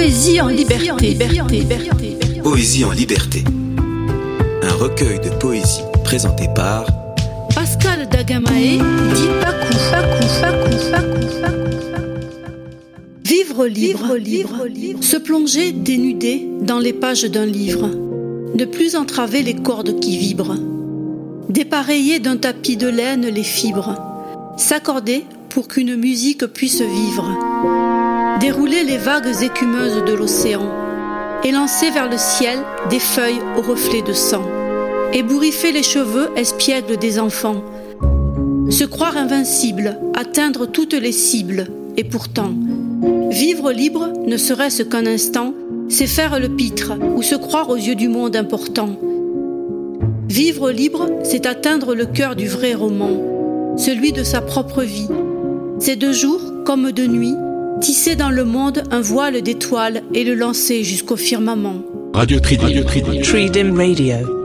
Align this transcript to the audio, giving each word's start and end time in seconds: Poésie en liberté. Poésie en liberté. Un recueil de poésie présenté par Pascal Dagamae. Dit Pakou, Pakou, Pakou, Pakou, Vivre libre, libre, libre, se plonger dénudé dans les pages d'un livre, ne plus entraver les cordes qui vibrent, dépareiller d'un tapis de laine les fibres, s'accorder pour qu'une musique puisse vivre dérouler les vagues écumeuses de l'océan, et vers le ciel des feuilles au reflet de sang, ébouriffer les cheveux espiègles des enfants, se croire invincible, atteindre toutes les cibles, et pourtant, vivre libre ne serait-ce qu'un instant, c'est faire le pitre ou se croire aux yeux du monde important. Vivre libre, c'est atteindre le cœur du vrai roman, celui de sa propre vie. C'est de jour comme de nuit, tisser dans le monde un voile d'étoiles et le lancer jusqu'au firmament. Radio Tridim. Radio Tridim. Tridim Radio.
Poésie 0.00 0.40
en 0.40 0.48
liberté. 0.48 1.18
Poésie 2.42 2.86
en 2.86 2.90
liberté. 2.90 3.44
Un 4.62 4.72
recueil 4.72 5.20
de 5.20 5.28
poésie 5.28 5.82
présenté 6.04 6.46
par 6.54 6.86
Pascal 7.54 8.08
Dagamae. 8.08 8.78
Dit 9.14 9.28
Pakou, 9.42 9.76
Pakou, 9.90 10.26
Pakou, 10.40 10.76
Pakou, 10.90 11.66
Vivre 13.26 13.66
libre, 13.66 14.16
libre, 14.16 14.64
libre, 14.64 15.04
se 15.04 15.18
plonger 15.18 15.72
dénudé 15.72 16.48
dans 16.62 16.78
les 16.78 16.94
pages 16.94 17.24
d'un 17.24 17.44
livre, 17.44 17.90
ne 18.54 18.64
plus 18.64 18.96
entraver 18.96 19.42
les 19.42 19.56
cordes 19.56 20.00
qui 20.00 20.16
vibrent, 20.16 20.56
dépareiller 21.50 22.20
d'un 22.20 22.38
tapis 22.38 22.78
de 22.78 22.88
laine 22.88 23.26
les 23.26 23.44
fibres, 23.44 23.96
s'accorder 24.56 25.26
pour 25.50 25.68
qu'une 25.68 25.94
musique 25.96 26.46
puisse 26.46 26.80
vivre 26.80 27.99
dérouler 28.40 28.84
les 28.84 28.96
vagues 28.96 29.42
écumeuses 29.42 30.02
de 30.04 30.14
l'océan, 30.14 30.66
et 31.44 31.52
vers 31.92 32.08
le 32.10 32.16
ciel 32.16 32.58
des 32.88 32.98
feuilles 32.98 33.40
au 33.58 33.60
reflet 33.60 34.00
de 34.00 34.14
sang, 34.14 34.42
ébouriffer 35.12 35.72
les 35.72 35.82
cheveux 35.82 36.30
espiègles 36.36 36.96
des 36.96 37.18
enfants, 37.18 37.62
se 38.70 38.84
croire 38.84 39.16
invincible, 39.18 39.98
atteindre 40.14 40.66
toutes 40.66 40.94
les 40.94 41.12
cibles, 41.12 41.66
et 41.98 42.04
pourtant, 42.04 42.52
vivre 43.30 43.72
libre 43.72 44.10
ne 44.26 44.36
serait-ce 44.38 44.84
qu'un 44.84 45.06
instant, 45.06 45.52
c'est 45.90 46.06
faire 46.06 46.40
le 46.40 46.48
pitre 46.48 46.92
ou 47.16 47.22
se 47.22 47.34
croire 47.34 47.68
aux 47.68 47.76
yeux 47.76 47.94
du 47.94 48.08
monde 48.08 48.36
important. 48.36 48.96
Vivre 50.28 50.70
libre, 50.70 51.08
c'est 51.24 51.44
atteindre 51.44 51.94
le 51.94 52.06
cœur 52.06 52.36
du 52.36 52.46
vrai 52.46 52.72
roman, 52.72 53.76
celui 53.76 54.12
de 54.12 54.22
sa 54.22 54.40
propre 54.40 54.82
vie. 54.82 55.08
C'est 55.78 55.96
de 55.96 56.12
jour 56.12 56.40
comme 56.64 56.92
de 56.92 57.06
nuit, 57.06 57.34
tisser 57.80 58.14
dans 58.14 58.30
le 58.30 58.44
monde 58.44 58.84
un 58.90 59.00
voile 59.00 59.42
d'étoiles 59.42 60.02
et 60.14 60.24
le 60.24 60.34
lancer 60.34 60.84
jusqu'au 60.84 61.16
firmament. 61.16 61.82
Radio 62.12 62.38
Tridim. 62.38 62.64
Radio 62.64 62.84
Tridim. 62.84 63.22
Tridim 63.22 63.74
Radio. 63.76 64.39